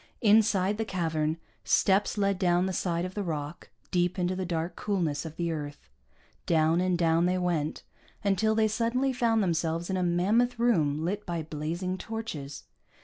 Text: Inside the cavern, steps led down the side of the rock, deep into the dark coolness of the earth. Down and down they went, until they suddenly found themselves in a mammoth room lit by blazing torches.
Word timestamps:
Inside 0.21 0.79
the 0.79 0.83
cavern, 0.83 1.37
steps 1.63 2.17
led 2.17 2.39
down 2.39 2.65
the 2.65 2.73
side 2.73 3.05
of 3.05 3.13
the 3.13 3.21
rock, 3.21 3.69
deep 3.91 4.17
into 4.17 4.35
the 4.35 4.47
dark 4.47 4.75
coolness 4.75 5.25
of 5.25 5.35
the 5.35 5.51
earth. 5.51 5.91
Down 6.47 6.81
and 6.81 6.97
down 6.97 7.27
they 7.27 7.37
went, 7.37 7.83
until 8.23 8.55
they 8.55 8.67
suddenly 8.67 9.13
found 9.13 9.43
themselves 9.43 9.91
in 9.91 9.97
a 9.97 10.01
mammoth 10.01 10.57
room 10.57 11.05
lit 11.05 11.23
by 11.27 11.43
blazing 11.43 11.99
torches. 11.99 12.63